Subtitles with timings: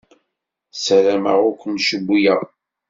[0.73, 2.41] Ssarameɣ ur ken-cewwleɣ.